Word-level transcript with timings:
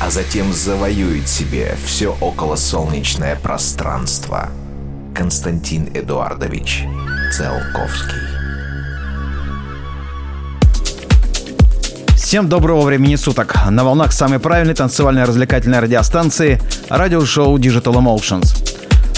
а 0.00 0.10
затем 0.10 0.52
завоюет 0.52 1.28
себе 1.28 1.76
все 1.84 2.16
околосолнечное 2.20 3.36
пространство. 3.36 4.48
Константин 5.14 5.90
Эдуардович 5.92 6.84
Циолковский. 7.36 8.18
Всем 12.16 12.48
доброго 12.48 12.82
времени 12.82 13.16
суток. 13.16 13.54
На 13.68 13.84
волнах 13.84 14.12
самой 14.12 14.38
правильной 14.38 14.74
танцевальной 14.74 15.24
развлекательной 15.24 15.80
радиостанции 15.80 16.60
радиошоу 16.88 17.58
Digital 17.58 17.94
Emotions. 17.94 18.56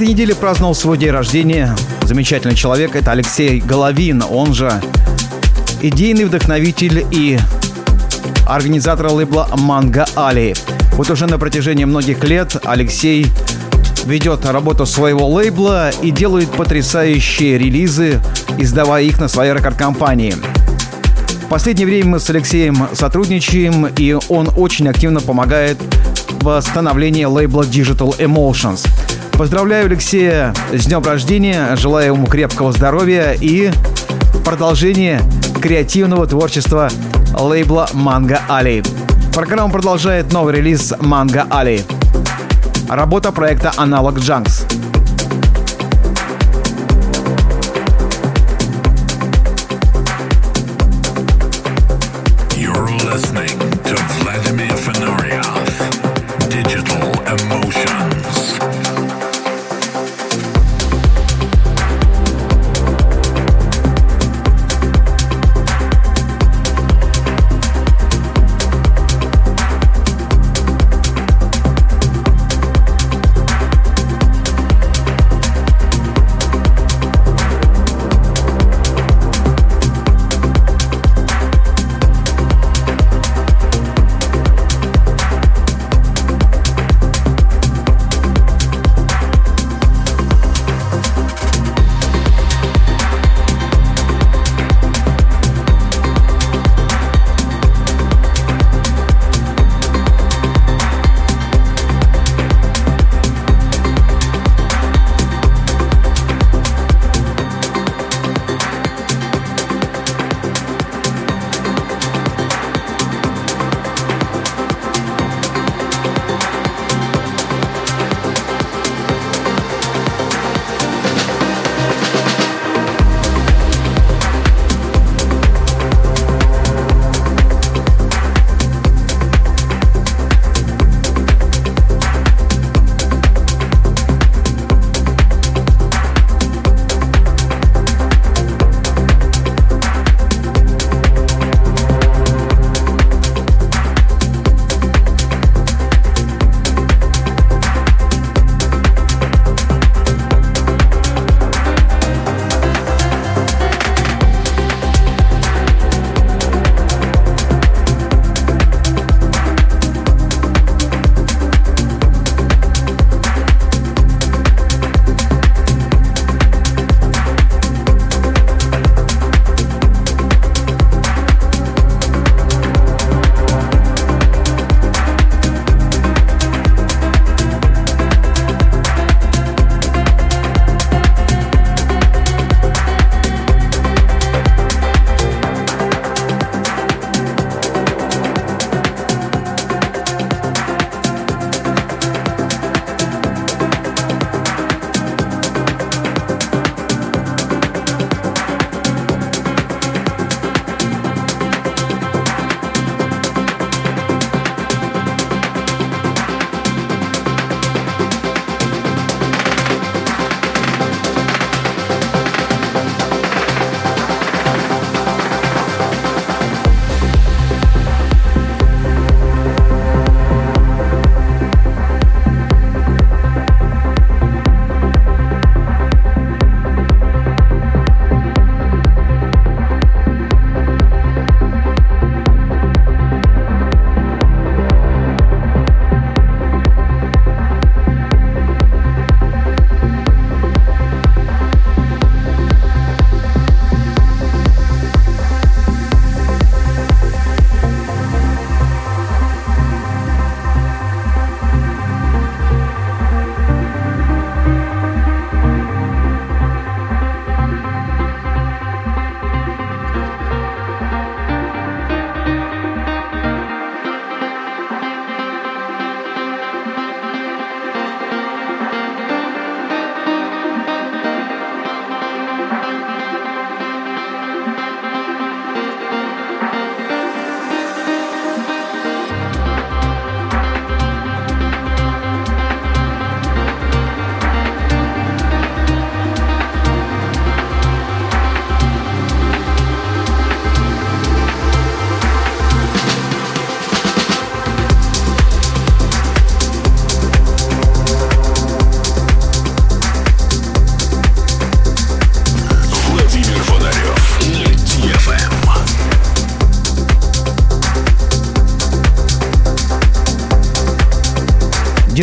этой 0.00 0.12
неделе 0.12 0.34
праздновал 0.34 0.74
свой 0.74 0.96
день 0.96 1.10
рождения 1.10 1.76
замечательный 2.04 2.54
человек. 2.54 2.96
Это 2.96 3.10
Алексей 3.10 3.60
Головин, 3.60 4.24
он 4.26 4.54
же 4.54 4.72
идейный 5.82 6.24
вдохновитель 6.24 7.04
и 7.10 7.38
организатор 8.46 9.08
лейбла 9.08 9.50
«Манго 9.58 10.06
Али». 10.16 10.54
Вот 10.94 11.10
уже 11.10 11.26
на 11.26 11.38
протяжении 11.38 11.84
многих 11.84 12.24
лет 12.24 12.56
Алексей 12.64 13.26
ведет 14.06 14.46
работу 14.46 14.86
своего 14.86 15.28
лейбла 15.28 15.90
и 15.90 16.10
делает 16.10 16.48
потрясающие 16.48 17.58
релизы, 17.58 18.22
издавая 18.56 19.02
их 19.02 19.20
на 19.20 19.28
своей 19.28 19.52
рекорд-компании. 19.52 20.34
В 21.42 21.48
последнее 21.50 21.86
время 21.86 22.06
мы 22.12 22.20
с 22.20 22.30
Алексеем 22.30 22.88
сотрудничаем, 22.94 23.88
и 23.98 24.16
он 24.30 24.48
очень 24.56 24.88
активно 24.88 25.20
помогает 25.20 25.76
в 26.40 26.58
становлении 26.62 27.24
лейбла 27.24 27.64
Digital 27.64 28.16
Emotions. 28.18 28.88
Поздравляю 29.40 29.86
Алексея 29.86 30.52
с 30.70 30.84
днем 30.84 31.02
рождения, 31.02 31.74
желаю 31.74 32.12
ему 32.12 32.26
крепкого 32.26 32.72
здоровья 32.72 33.32
и 33.32 33.70
продолжения 34.44 35.22
креативного 35.62 36.26
творчества 36.26 36.90
лейбла 37.32 37.88
Манго 37.94 38.42
Али. 38.50 38.82
Программа 39.34 39.72
продолжает 39.72 40.30
новый 40.30 40.56
релиз 40.56 40.92
Манго 41.00 41.46
Али. 41.48 41.82
Работа 42.86 43.32
проекта 43.32 43.72
Analog 43.78 44.16
Junks. 44.16 44.69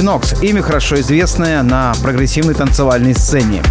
Динокс, 0.08 0.42
имя 0.42 0.62
хорошо 0.62 1.02
известное 1.02 1.62
на 1.64 1.94
прогрессивной 2.02 2.54
танцевальной 2.54 3.14
сцене. 3.14 3.62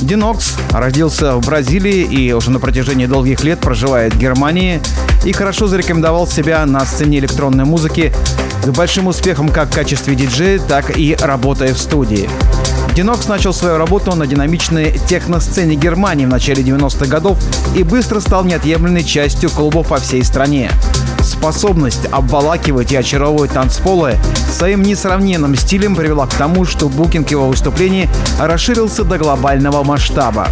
Динокс 0.00 0.54
родился 0.70 1.34
в 1.34 1.44
Бразилии 1.44 2.04
и 2.04 2.32
уже 2.32 2.52
на 2.52 2.60
протяжении 2.60 3.06
долгих 3.06 3.42
лет 3.42 3.58
проживает 3.58 4.14
в 4.14 4.16
Германии 4.16 4.80
и 5.24 5.32
хорошо 5.32 5.66
зарекомендовал 5.66 6.28
себя 6.28 6.64
на 6.66 6.86
сцене 6.86 7.18
электронной 7.18 7.64
музыки 7.64 8.12
с 8.62 8.68
большим 8.68 9.08
успехом 9.08 9.48
как 9.48 9.70
в 9.70 9.74
качестве 9.74 10.14
диджея, 10.14 10.60
так 10.60 10.96
и 10.96 11.16
работая 11.20 11.74
в 11.74 11.78
студии. 11.78 12.30
Динокс 12.96 13.28
начал 13.28 13.52
свою 13.52 13.76
работу 13.76 14.14
на 14.14 14.26
динамичной 14.26 14.98
техносцене 15.06 15.74
Германии 15.74 16.24
в 16.24 16.30
начале 16.30 16.62
90-х 16.62 17.04
годов 17.04 17.36
и 17.76 17.82
быстро 17.82 18.20
стал 18.20 18.42
неотъемлемой 18.42 19.04
частью 19.04 19.50
клубов 19.50 19.88
по 19.88 19.98
всей 19.98 20.24
стране. 20.24 20.70
Способность 21.20 22.06
обволакивать 22.10 22.92
и 22.92 22.96
очаровывать 22.96 23.52
танцполы 23.52 24.16
своим 24.50 24.80
несравненным 24.80 25.56
стилем 25.56 25.94
привела 25.94 26.26
к 26.26 26.32
тому, 26.32 26.64
что 26.64 26.88
букинг 26.88 27.30
его 27.30 27.46
выступлений 27.48 28.08
расширился 28.40 29.04
до 29.04 29.18
глобального 29.18 29.84
масштаба. 29.84 30.48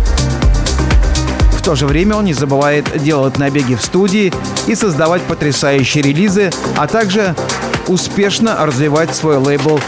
В 1.56 1.62
то 1.62 1.74
же 1.74 1.86
время 1.86 2.16
он 2.16 2.26
не 2.26 2.34
забывает 2.34 3.02
делать 3.02 3.38
набеги 3.38 3.74
в 3.74 3.80
студии 3.80 4.34
и 4.66 4.74
создавать 4.74 5.22
потрясающие 5.22 6.02
релизы, 6.02 6.50
а 6.76 6.88
также 6.88 7.34
успешно 7.88 8.66
развивать 8.66 9.14
свой 9.16 9.38
лейбл 9.38 9.80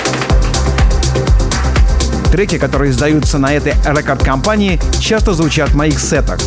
Треки, 2.31 2.59
которые 2.59 2.91
издаются 2.91 3.39
на 3.39 3.53
этой 3.53 3.75
рекорд-компании, 3.85 4.81
часто 5.01 5.33
звучат 5.33 5.71
в 5.71 5.77
моих 5.77 5.99
сетах. 5.99 6.39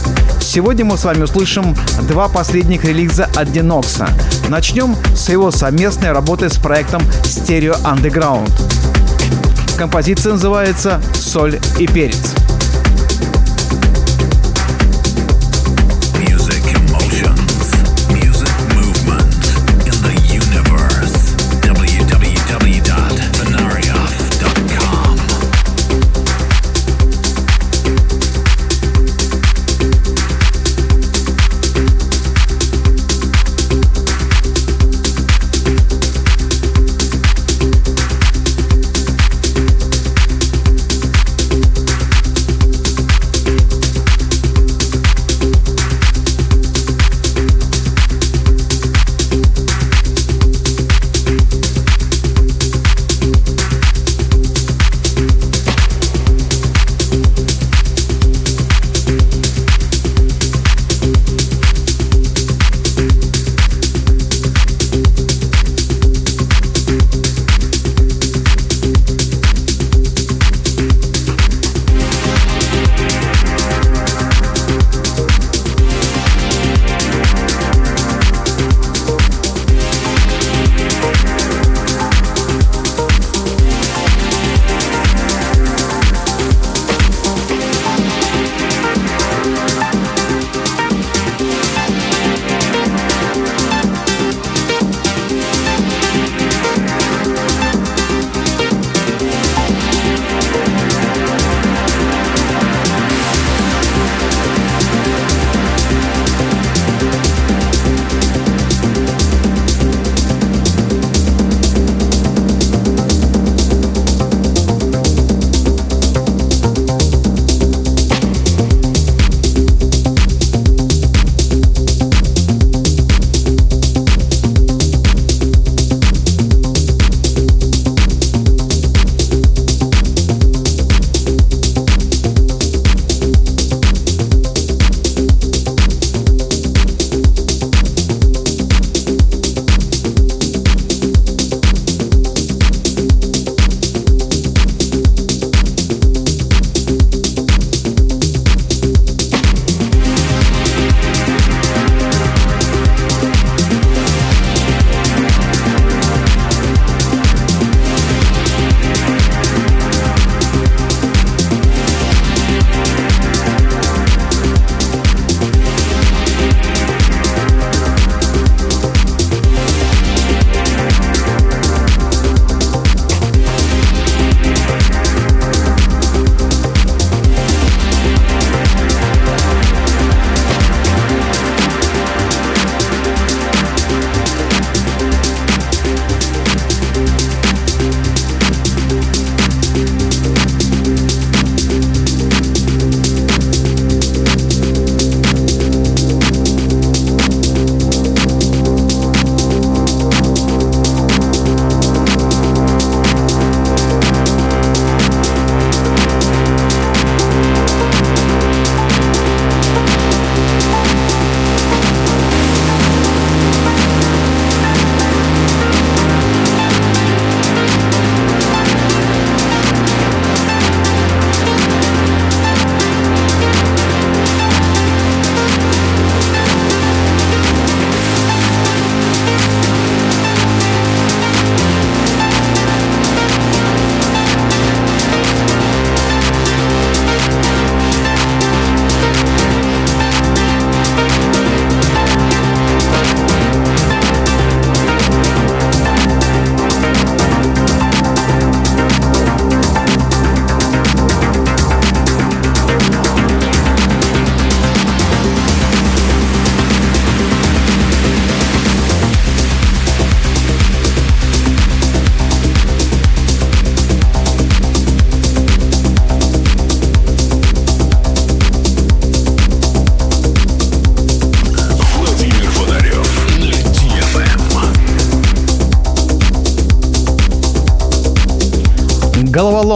Сегодня 0.41 0.85
мы 0.85 0.97
с 0.97 1.03
вами 1.03 1.23
услышим 1.23 1.75
два 2.07 2.27
последних 2.27 2.83
релиза 2.83 3.29
от 3.35 3.51
Динокса. 3.51 4.07
Начнем 4.47 4.95
с 5.15 5.29
его 5.29 5.51
совместной 5.51 6.11
работы 6.11 6.49
с 6.49 6.57
проектом 6.57 7.01
Stereo 7.23 7.79
Underground. 7.83 8.51
Композиция 9.77 10.33
называется 10.33 11.01
«Соль 11.13 11.59
и 11.77 11.87
перец». 11.87 12.48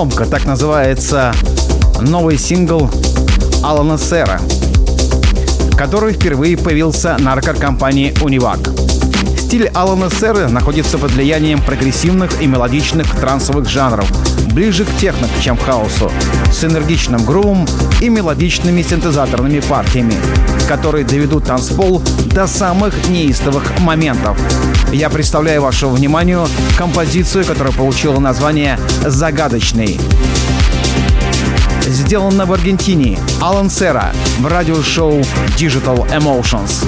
Головоломка, 0.04 0.26
так 0.26 0.46
называется 0.46 1.34
новый 2.02 2.38
сингл 2.38 2.90
Алана 3.64 3.98
Сера, 3.98 4.38
который 5.78 6.12
впервые 6.12 6.58
появился 6.58 7.16
на 7.20 7.36
компании 7.56 8.14
Унивак. 8.22 8.60
Стиль 9.54 9.68
Алана 9.76 10.10
Сера 10.10 10.48
находится 10.48 10.98
под 10.98 11.12
влиянием 11.12 11.62
прогрессивных 11.62 12.42
и 12.42 12.48
мелодичных 12.48 13.08
трансовых 13.16 13.70
жанров, 13.70 14.12
ближе 14.52 14.84
к 14.84 14.90
техно, 14.98 15.28
чем 15.44 15.58
к 15.58 15.62
хаосу, 15.62 16.12
с 16.52 16.64
энергичным 16.64 17.24
грувом 17.24 17.68
и 18.02 18.10
мелодичными 18.10 18.82
синтезаторными 18.82 19.60
партиями, 19.60 20.16
которые 20.68 21.06
доведут 21.06 21.46
танцпол 21.46 22.02
до 22.34 22.48
самых 22.48 23.08
неистовых 23.10 23.78
моментов. 23.82 24.40
Я 24.92 25.12
представляю 25.12 25.62
вашему 25.62 25.94
вниманию 25.94 26.48
композицию, 26.76 27.46
которая 27.46 27.74
получила 27.74 28.20
название 28.20 28.80
«Загадочный» 29.06 30.02
сделана 31.86 32.48
в 32.48 32.54
Аргентине. 32.54 33.20
Алан 33.40 33.70
Сера 33.70 34.14
в 34.40 34.48
радиошоу 34.48 35.22
Digital 35.60 36.10
Emotions. 36.10 36.88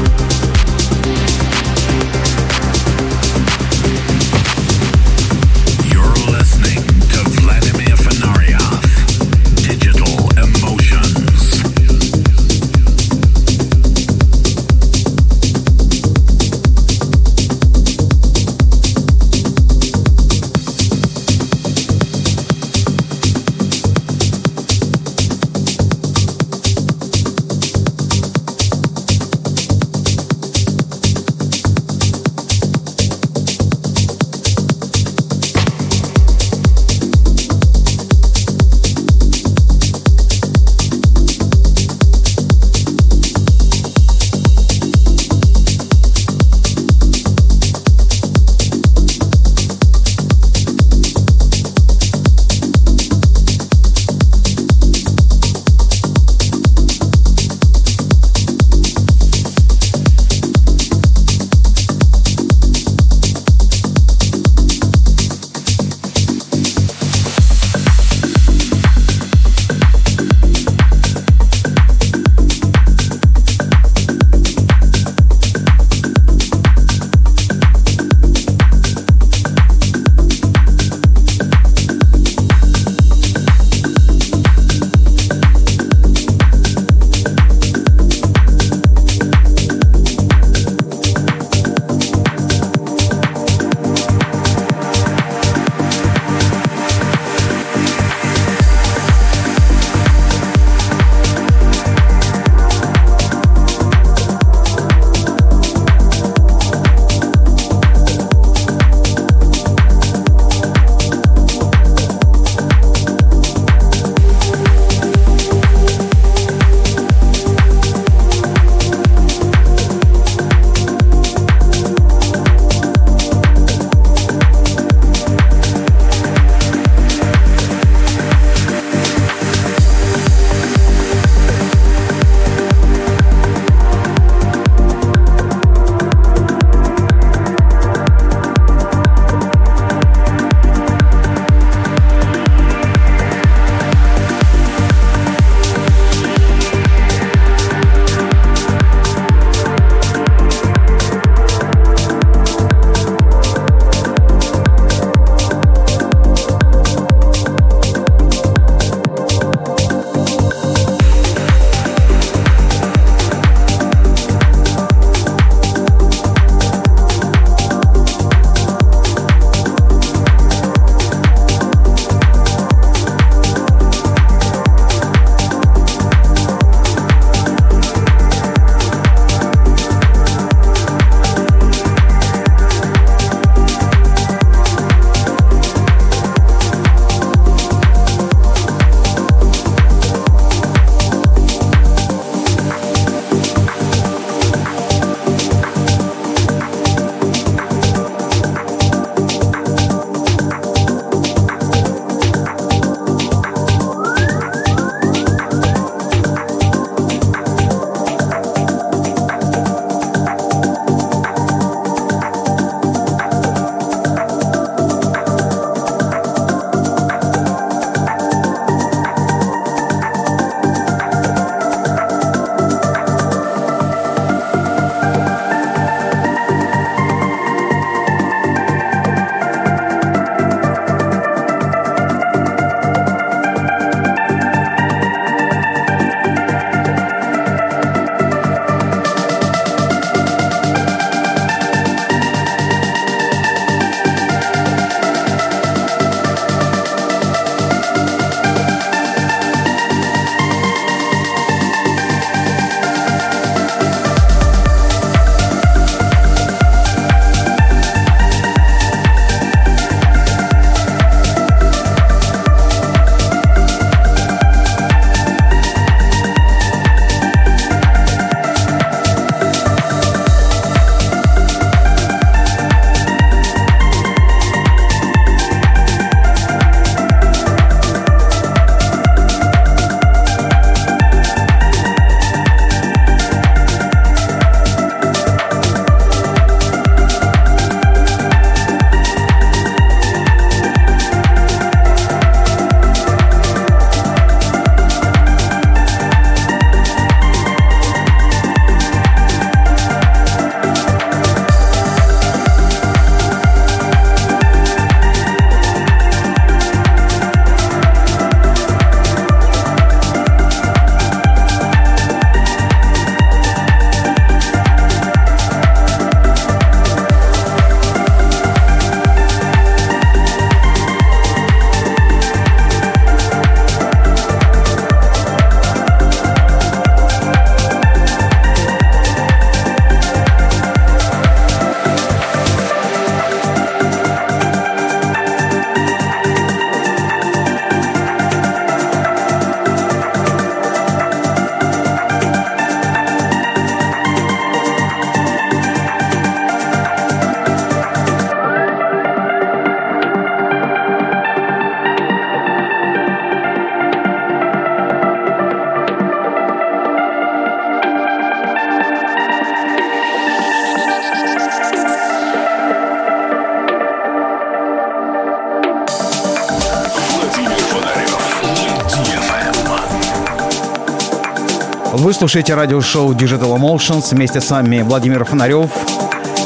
Слушаете 372.25 372.55
радиошоу 372.55 373.13
Digital 373.13 373.55
Emotions 373.55 374.07
вместе 374.09 374.41
с 374.41 374.49
вами 374.49 374.81
Владимир 374.81 375.23
Фонарев. 375.25 375.69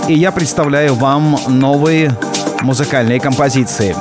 И 0.10 0.14
я 0.14 0.34
представляю 0.34 0.94
вам 0.94 1.40
новые 1.48 2.12
музыкальные 2.60 3.22
композиции. 3.22 3.96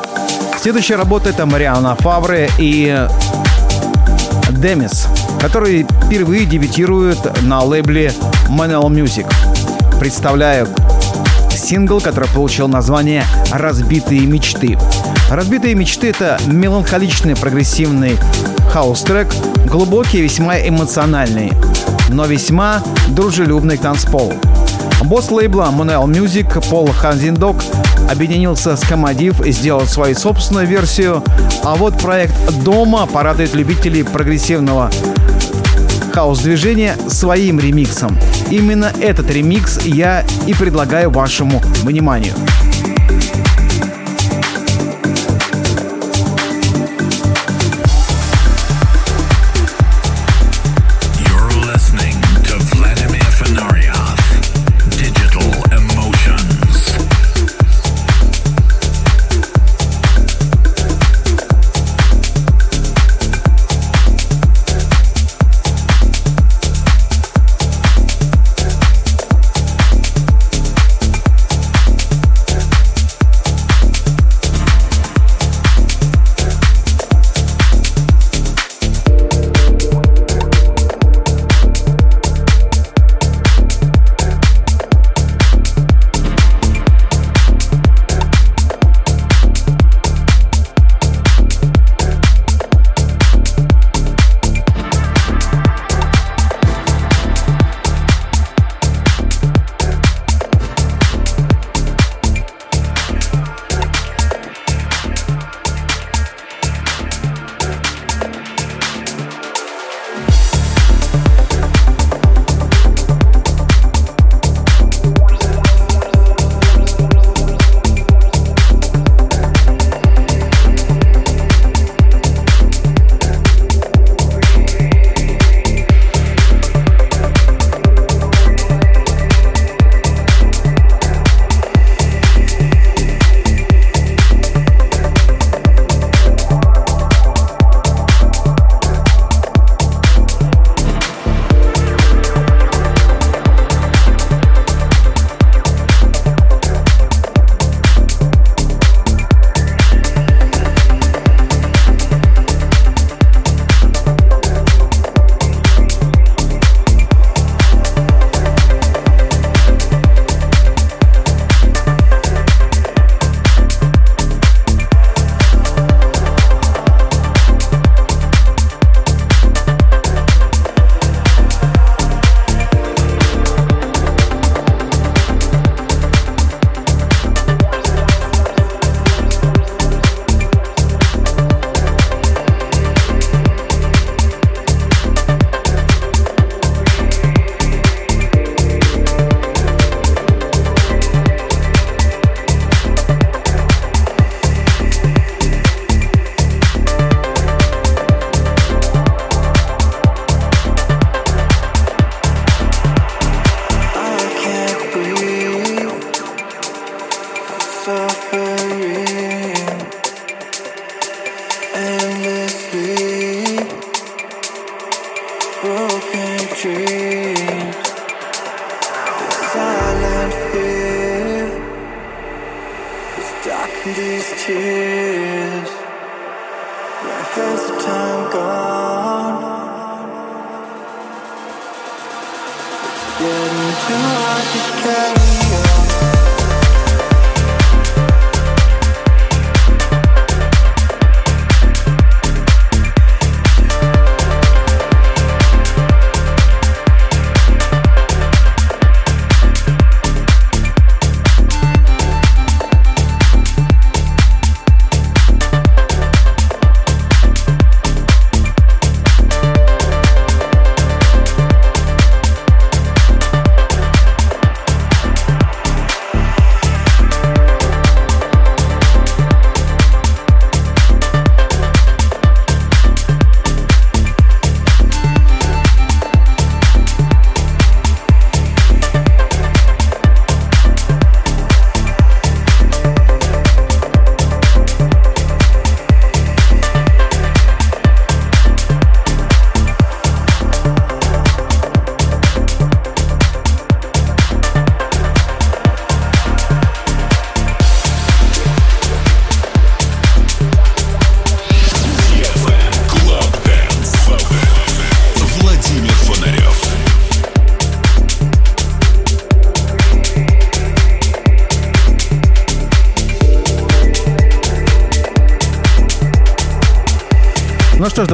Следующая 0.60 0.96
работа 0.96 1.28
это 1.28 1.46
Мариана 1.46 1.94
Фавре 1.94 2.50
и 2.58 3.06
Демис, 4.50 5.06
которые 5.40 5.86
впервые 6.04 6.46
дебютируют 6.46 7.42
на 7.42 7.62
лейбле 7.62 8.12
Manel 8.48 8.88
Music. 8.88 9.32
Представляю 10.00 10.66
сингл, 11.68 12.00
который 12.00 12.28
получил 12.30 12.66
название 12.66 13.24
«Разбитые 13.52 14.22
мечты». 14.22 14.76
«Разбитые 15.30 15.76
мечты»— 15.76 16.08
это 16.10 16.40
меланхоличный 16.46 17.36
прогрессивный 17.36 18.18
хаус-трек, 18.68 19.28
глубокий 19.66 20.18
и 20.18 20.22
весьма 20.22 20.58
эмоциональный, 20.58 21.52
но 22.10 22.26
весьма 22.26 22.82
дружелюбный 23.08 23.76
танцпол. 23.76 24.32
Босс 25.04 25.30
лейбла 25.30 25.72
Manual 25.72 26.04
Music 26.06 26.68
Пол 26.68 26.88
Хазендонк 26.88 27.56
объединился 28.10 28.76
с 28.76 28.80
Комодив 28.80 29.44
и 29.44 29.52
сделал 29.52 29.86
свою 29.86 30.14
собственную 30.14 30.66
версию, 30.66 31.22
а 31.62 31.76
вот 31.76 31.98
проект 31.98 32.34
«Дома» 32.64 33.06
порадует 33.06 33.54
любителей 33.54 34.02
прогрессивного 34.02 34.90
хаус-движения 36.12 36.96
своим 37.08 37.60
ремиксом. 37.60 38.18
Именно 38.50 38.92
этот 39.00 39.30
ремикс 39.30 39.80
я 39.84 40.24
и 40.46 40.54
предлагаю 40.54 41.10
вашему 41.10 41.60
вниманию. 41.82 42.34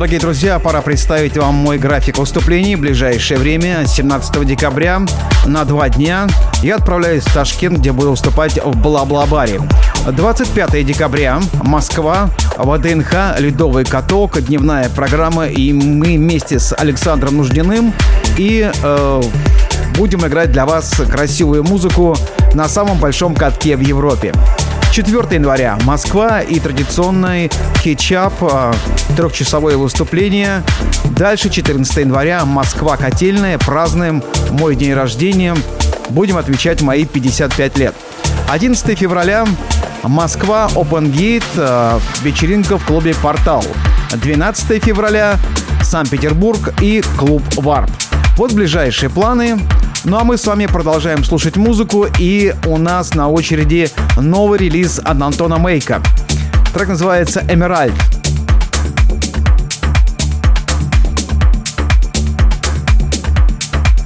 Дорогие 0.04 0.20
друзья, 0.20 0.58
пора 0.58 0.82
представить 0.82 1.38
вам 1.38 1.54
мой 1.54 1.78
график 1.78 2.18
выступлений 2.18 2.76
в 2.76 2.80
ближайшее 2.80 3.38
время, 3.38 3.86
17 3.86 4.44
декабря, 4.44 5.00
на 5.46 5.64
два 5.64 5.88
дня. 5.88 6.26
Я 6.62 6.76
отправляюсь 6.76 7.22
в 7.22 7.32
Ташкент, 7.32 7.78
где 7.78 7.90
буду 7.90 8.10
выступать 8.10 8.62
в 8.62 8.76
Бла-Бла-Баре. 8.76 9.62
25 10.06 10.84
декабря, 10.84 11.40
Москва, 11.62 12.28
ВДНХ, 12.58 13.38
Ледовый 13.38 13.86
каток, 13.86 14.38
дневная 14.42 14.90
программа, 14.90 15.46
и 15.46 15.72
мы 15.72 16.18
вместе 16.18 16.58
с 16.58 16.74
Александром 16.76 17.38
Нуждиным 17.38 17.94
и 18.36 18.70
э, 18.70 19.22
будем 19.96 20.26
играть 20.26 20.52
для 20.52 20.66
вас 20.66 20.92
красивую 21.10 21.64
музыку 21.64 22.14
на 22.52 22.68
самом 22.68 22.98
большом 22.98 23.34
катке 23.34 23.74
в 23.74 23.80
Европе. 23.80 24.34
4 24.94 25.26
января 25.32 25.76
Москва 25.82 26.40
и 26.40 26.60
традиционный 26.60 27.50
кетчап, 27.82 28.32
а, 28.42 28.72
трехчасовое 29.16 29.76
выступление. 29.76 30.62
Дальше 31.16 31.50
14 31.50 31.98
января 31.98 32.44
Москва 32.44 32.96
Котельная, 32.96 33.58
празднуем 33.58 34.22
мой 34.52 34.76
день 34.76 34.94
рождения. 34.94 35.56
Будем 36.10 36.36
отмечать 36.36 36.80
мои 36.80 37.06
55 37.06 37.76
лет. 37.76 37.96
11 38.48 38.96
февраля 38.96 39.44
Москва 40.04 40.68
Open 40.76 41.12
Gate, 41.12 41.42
а, 41.56 41.98
вечеринка 42.22 42.78
в 42.78 42.84
клубе 42.84 43.16
«Портал». 43.20 43.64
12 44.12 44.78
февраля 44.78 45.40
Санкт-Петербург 45.82 46.72
и 46.80 47.02
клуб 47.18 47.42
«Варп». 47.56 47.90
Вот 48.36 48.52
ближайшие 48.52 49.10
планы. 49.10 49.58
Ну 50.06 50.18
а 50.18 50.24
мы 50.24 50.36
с 50.36 50.46
вами 50.46 50.66
продолжаем 50.66 51.24
слушать 51.24 51.56
музыку, 51.56 52.06
и 52.18 52.54
у 52.66 52.76
нас 52.76 53.14
на 53.14 53.30
очереди 53.30 53.88
новый 54.18 54.58
релиз 54.58 54.98
от 54.98 55.22
Антона 55.22 55.56
Мейка. 55.58 56.02
Трек 56.74 56.88
называется 56.88 57.42
«Эмеральд». 57.48 57.94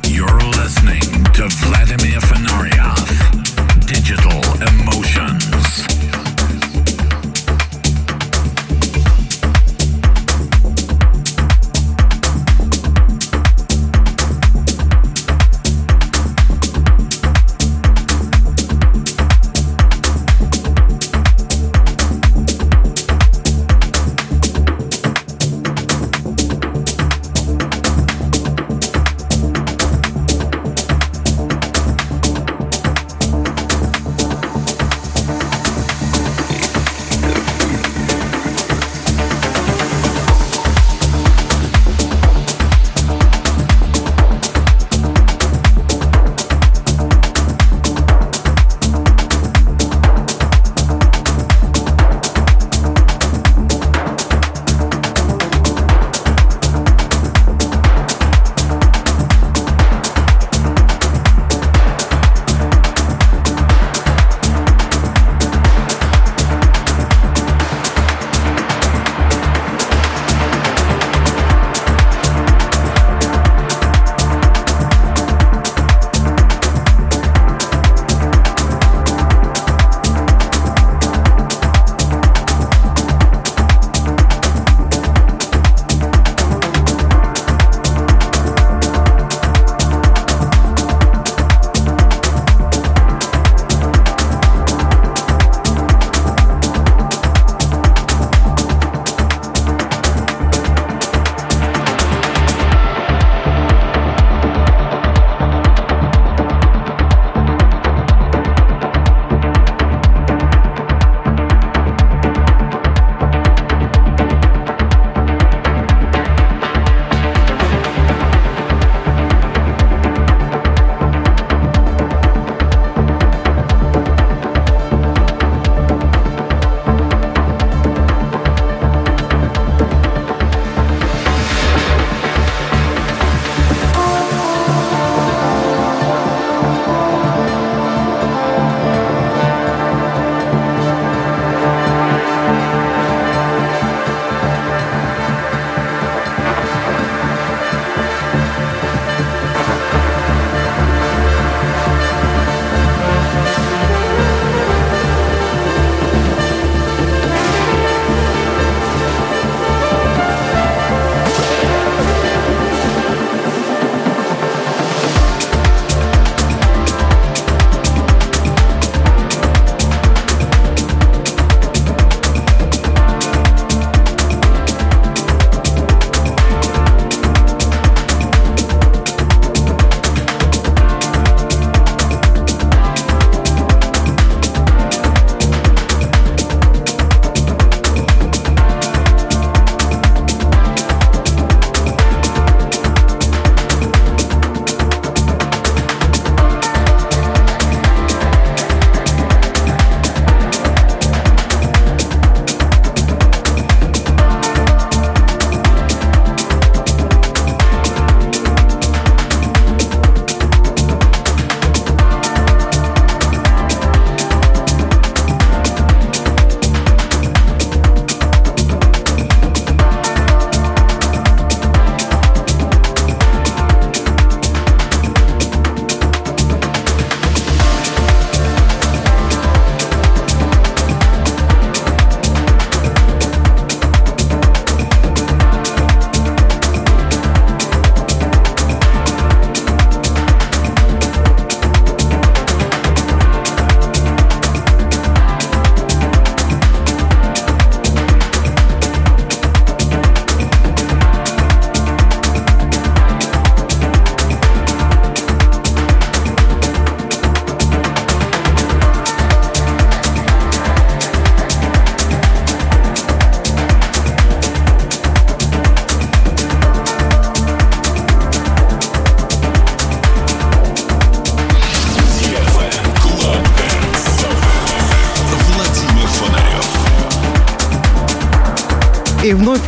You're 0.04 0.40
listening 0.54 1.02
to 1.34 1.48
Vladimir 1.64 2.20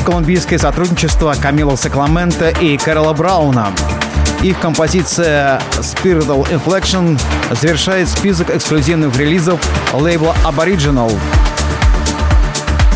колумбийское 0.04 0.58
сотрудничество 0.58 1.34
Камила 1.40 1.76
Сакламента 1.76 2.48
и 2.48 2.76
Кэрола 2.76 3.12
Брауна. 3.12 3.68
Их 4.42 4.58
композиция 4.58 5.60
Spiritual 5.78 6.48
Inflection 6.50 7.20
завершает 7.60 8.08
список 8.08 8.50
эксклюзивных 8.50 9.16
релизов 9.16 9.60
лейбла 9.92 10.34
Aboriginal 10.44 11.12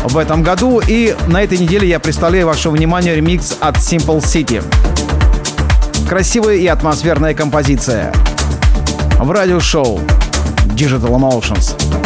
в 0.05 0.17
этом 0.17 0.43
году. 0.43 0.81
И 0.87 1.15
на 1.27 1.43
этой 1.43 1.57
неделе 1.57 1.87
я 1.87 1.99
представляю 1.99 2.47
вашему 2.47 2.75
вниманию 2.75 3.15
ремикс 3.15 3.57
от 3.59 3.77
Simple 3.77 4.19
City. 4.19 4.63
Красивая 6.07 6.55
и 6.55 6.67
атмосферная 6.67 7.33
композиция. 7.33 8.13
В 9.19 9.31
радиошоу 9.31 9.99
Digital 10.75 11.11
Emotions. 11.11 12.04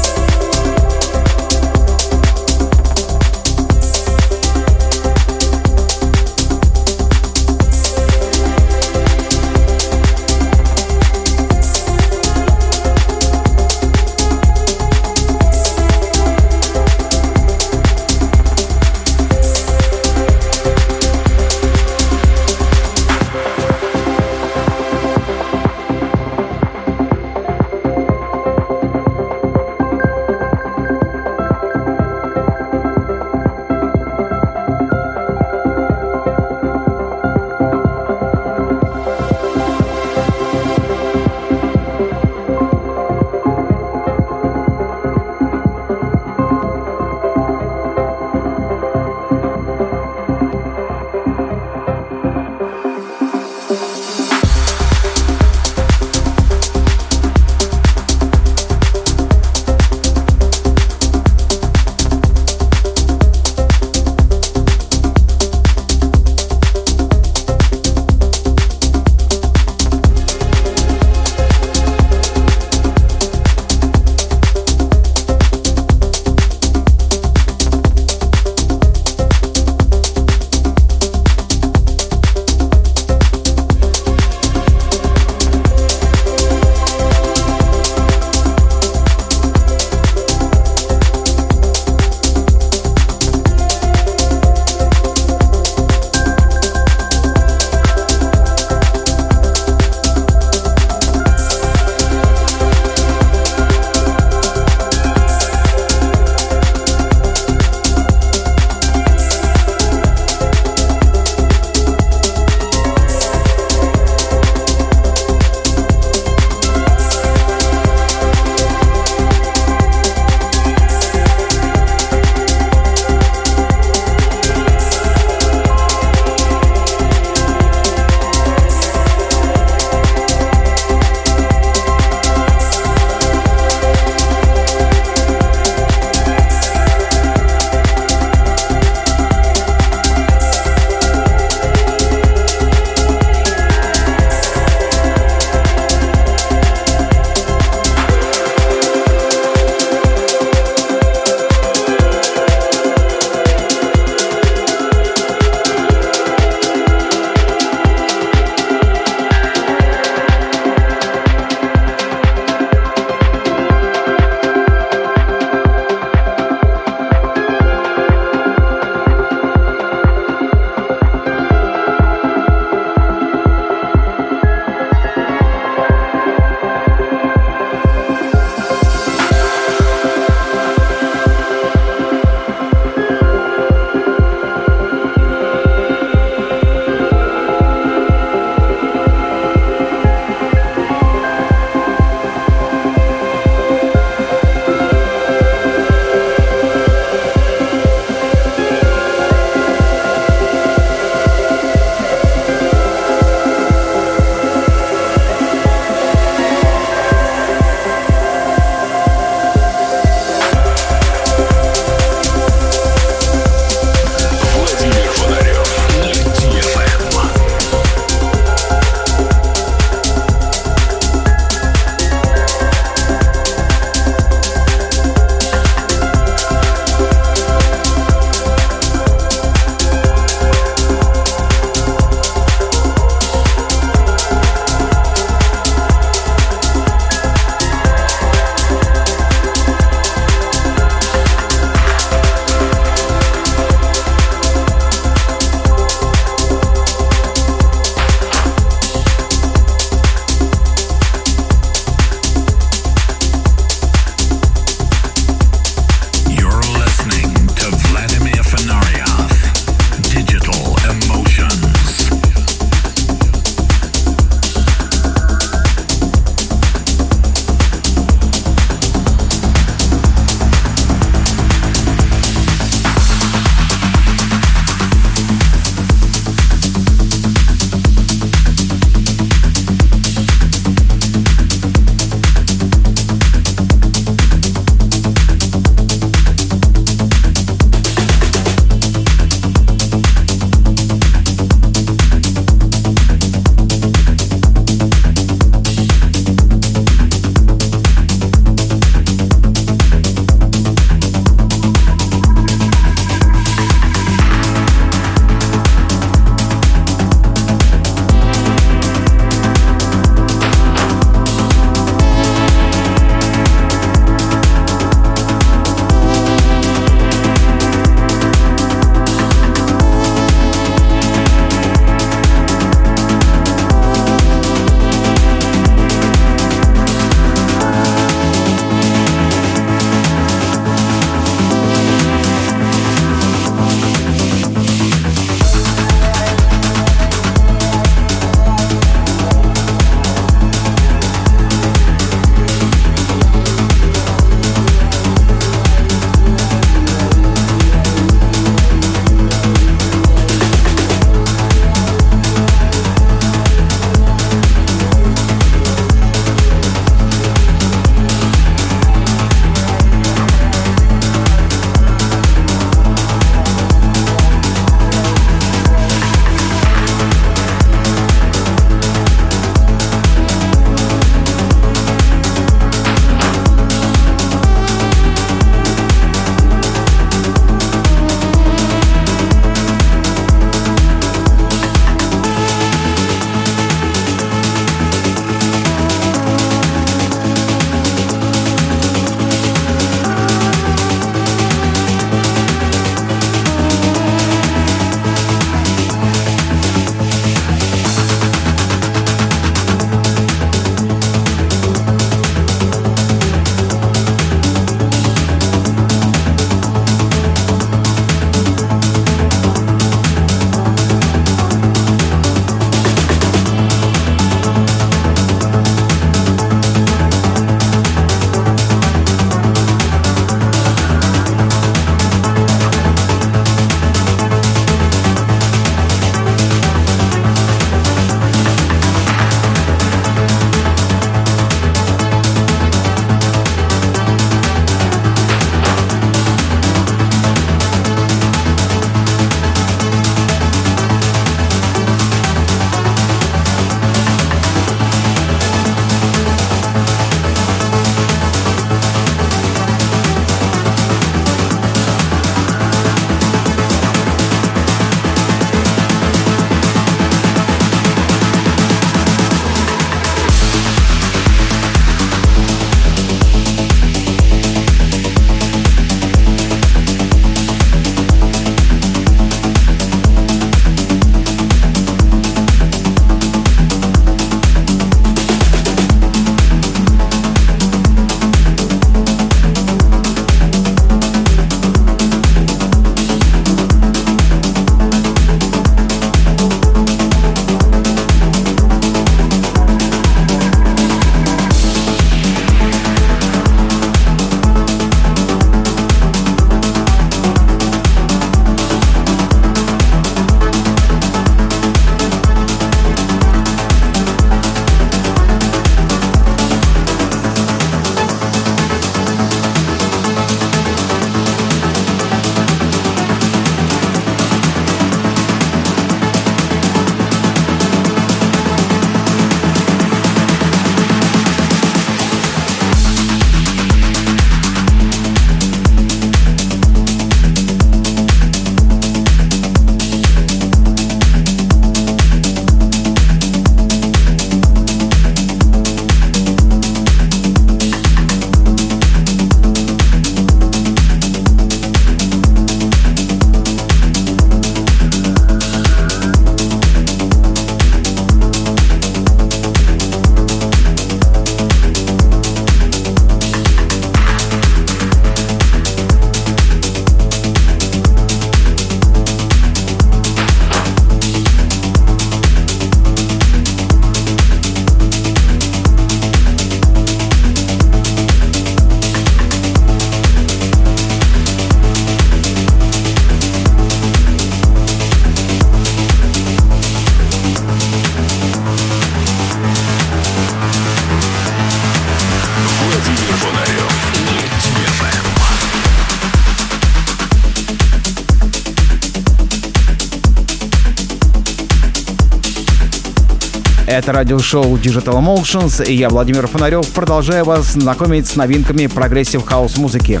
Это 593.82 593.94
радиошоу 593.94 594.56
Digital 594.58 595.00
Emotions, 595.00 595.66
и 595.66 595.74
я, 595.74 595.88
Владимир 595.88 596.28
Фонарев, 596.28 596.68
продолжаю 596.68 597.24
вас 597.24 597.54
знакомить 597.54 598.06
с 598.06 598.14
новинками 598.14 598.68
progressive 598.68 599.24
house 599.26 599.56
музыки. 599.56 600.00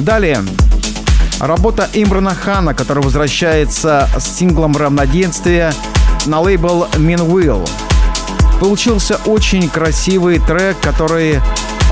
Далее. 0.00 0.42
Работа 1.38 1.88
Имрана 1.92 2.34
Хана, 2.34 2.74
который 2.74 3.04
возвращается 3.04 4.08
с 4.18 4.36
синглом 4.36 4.76
«Равноденствие» 4.76 5.72
на 6.26 6.40
лейбл 6.40 6.88
Will. 6.94 7.70
Получился 8.58 9.20
очень 9.26 9.68
красивый 9.68 10.40
трек, 10.40 10.76
который 10.80 11.38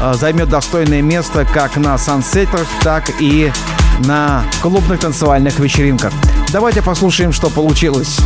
э, 0.00 0.14
займет 0.14 0.48
достойное 0.48 1.02
место 1.02 1.46
как 1.54 1.76
на 1.76 1.96
sunset 1.98 2.39
ах, 2.39 2.66
так 2.82 3.12
и 3.20 3.52
на 4.00 4.42
клубных 4.60 4.98
танцевальных 4.98 5.56
вечеринках. 5.60 6.12
Давайте 6.52 6.82
послушаем, 6.82 7.32
что 7.32 7.48
получилось. 7.48 8.18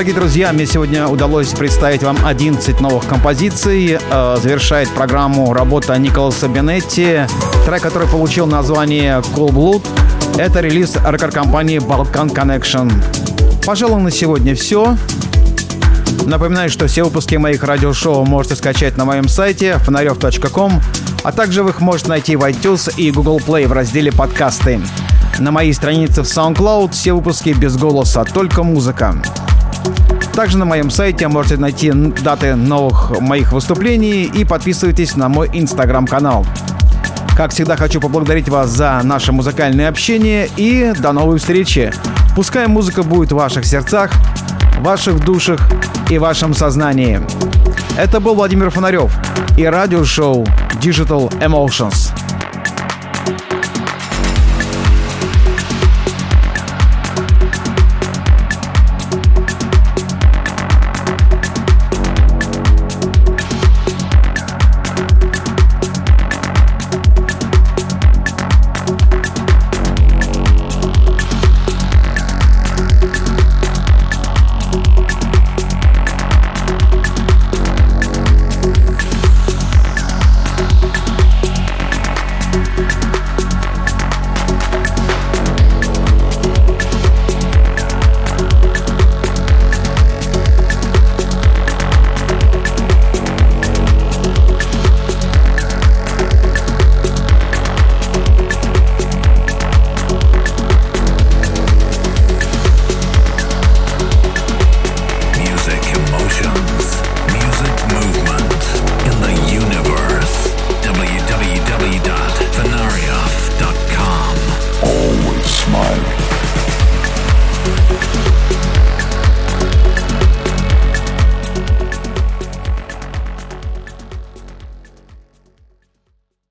Дорогие 0.00 0.18
друзья, 0.18 0.50
мне 0.54 0.64
сегодня 0.64 1.06
удалось 1.06 1.48
представить 1.48 2.02
вам 2.02 2.16
11 2.24 2.80
новых 2.80 3.06
композиций. 3.06 3.98
Э, 4.10 4.38
завершает 4.42 4.88
программу 4.88 5.52
работа 5.52 5.94
Николаса 5.98 6.48
Бенетти, 6.48 7.18
трек, 7.66 7.82
который 7.82 8.08
получил 8.08 8.46
название 8.46 9.18
Cool 9.34 9.50
Blood. 9.50 9.86
Это 10.38 10.60
релиз 10.60 10.96
рекорд-компании 10.96 11.80
Balkan 11.80 12.32
Connection. 12.32 12.90
Пожалуй, 13.66 14.00
на 14.00 14.10
сегодня 14.10 14.54
все. 14.54 14.96
Напоминаю, 16.24 16.70
что 16.70 16.86
все 16.86 17.02
выпуски 17.02 17.34
моих 17.34 17.62
радиошоу 17.62 18.24
можете 18.24 18.56
скачать 18.56 18.96
на 18.96 19.04
моем 19.04 19.28
сайте 19.28 19.76
фонарев.ком, 19.80 20.80
а 21.24 21.32
также 21.32 21.62
вы 21.62 21.70
их 21.70 21.80
можете 21.82 22.08
найти 22.08 22.36
в 22.36 22.44
iTunes 22.48 22.90
и 22.96 23.10
Google 23.10 23.38
Play 23.38 23.66
в 23.66 23.72
разделе 23.72 24.10
«Подкасты». 24.10 24.80
На 25.40 25.50
моей 25.50 25.74
странице 25.74 26.22
в 26.22 26.24
SoundCloud 26.24 26.92
все 26.92 27.12
выпуски 27.12 27.50
без 27.50 27.76
голоса, 27.76 28.24
только 28.24 28.62
музыка. 28.62 29.14
Также 30.40 30.56
на 30.56 30.64
моем 30.64 30.88
сайте 30.88 31.28
можете 31.28 31.58
найти 31.58 31.92
даты 31.92 32.54
новых 32.54 33.20
моих 33.20 33.52
выступлений 33.52 34.24
и 34.24 34.46
подписывайтесь 34.46 35.14
на 35.14 35.28
мой 35.28 35.50
инстаграм-канал. 35.52 36.46
Как 37.36 37.50
всегда, 37.50 37.76
хочу 37.76 38.00
поблагодарить 38.00 38.48
вас 38.48 38.70
за 38.70 39.02
наше 39.04 39.32
музыкальное 39.32 39.86
общение 39.86 40.48
и 40.56 40.94
до 40.98 41.12
новой 41.12 41.36
встречи. 41.36 41.92
Пускай 42.34 42.68
музыка 42.68 43.02
будет 43.02 43.32
в 43.32 43.34
ваших 43.34 43.66
сердцах, 43.66 44.12
ваших 44.78 45.22
душах 45.22 45.60
и 46.08 46.16
вашем 46.16 46.54
сознании. 46.54 47.20
Это 47.98 48.18
был 48.18 48.34
Владимир 48.34 48.70
Фонарев 48.70 49.14
и 49.58 49.66
радиошоу 49.66 50.46
Digital 50.80 51.30
Emotions. 51.42 52.09